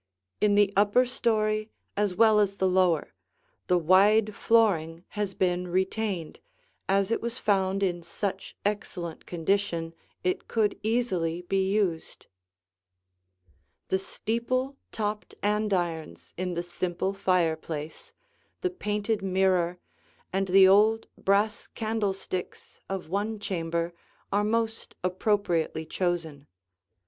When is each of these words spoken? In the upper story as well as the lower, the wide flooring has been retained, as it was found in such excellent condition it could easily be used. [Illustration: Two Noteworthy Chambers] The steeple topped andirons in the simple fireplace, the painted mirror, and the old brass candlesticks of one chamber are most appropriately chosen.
In 0.39 0.55
the 0.55 0.73
upper 0.75 1.05
story 1.05 1.69
as 1.95 2.15
well 2.15 2.39
as 2.39 2.55
the 2.55 2.67
lower, 2.67 3.13
the 3.67 3.77
wide 3.77 4.33
flooring 4.33 5.05
has 5.09 5.35
been 5.35 5.67
retained, 5.67 6.39
as 6.89 7.11
it 7.11 7.21
was 7.21 7.37
found 7.37 7.83
in 7.83 8.01
such 8.01 8.55
excellent 8.65 9.27
condition 9.27 9.93
it 10.23 10.47
could 10.47 10.75
easily 10.81 11.43
be 11.43 11.69
used. 11.71 12.25
[Illustration: 13.91 13.91
Two 13.91 13.95
Noteworthy 13.95 13.99
Chambers] 13.99 13.99
The 13.99 13.99
steeple 14.71 14.77
topped 14.91 15.35
andirons 15.43 16.33
in 16.35 16.55
the 16.55 16.63
simple 16.63 17.13
fireplace, 17.13 18.11
the 18.61 18.71
painted 18.71 19.21
mirror, 19.21 19.77
and 20.33 20.47
the 20.47 20.67
old 20.67 21.05
brass 21.15 21.67
candlesticks 21.67 22.79
of 22.89 23.09
one 23.09 23.37
chamber 23.37 23.93
are 24.31 24.43
most 24.43 24.95
appropriately 25.03 25.85
chosen. 25.85 26.47